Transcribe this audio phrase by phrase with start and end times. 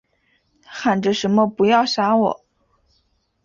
[0.65, 2.43] 喊着什么不要杀我